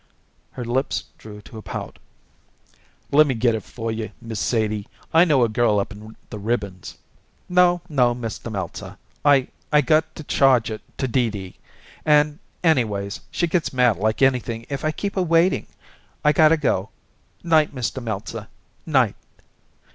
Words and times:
Her 0.53 0.65
lips 0.65 1.03
drew 1.19 1.41
to 1.41 1.59
a 1.59 1.61
pout. 1.61 1.99
"Lemme 3.11 3.35
get 3.35 3.53
it 3.53 3.61
for 3.61 3.91
you, 3.91 4.09
Miss 4.19 4.39
Sadie. 4.39 4.87
I 5.13 5.25
know 5.25 5.43
a 5.43 5.47
girl 5.47 5.79
up 5.79 5.91
in 5.91 6.15
the 6.31 6.39
ribbons" 6.39 6.97
"No, 7.49 7.81
no, 7.87 8.15
Mr. 8.15 8.51
Meltzer. 8.51 8.97
I 9.23 9.49
I 9.71 9.81
got 9.81 10.15
to 10.15 10.23
charge 10.23 10.71
it 10.71 10.81
to 10.97 11.07
Dee 11.07 11.29
Dee, 11.29 11.59
and, 12.03 12.39
anyways, 12.63 13.19
she 13.29 13.45
gets 13.45 13.73
mad 13.73 13.97
like 13.97 14.23
anything 14.23 14.65
if 14.69 14.83
I 14.83 14.89
keep 14.91 15.13
her 15.13 15.21
waiting. 15.21 15.67
I 16.25 16.31
gotta 16.31 16.57
go. 16.57 16.89
'Night, 17.43 17.75
Mr. 17.75 18.01
Meltzer! 18.01 18.47
'Night!" 18.87 19.13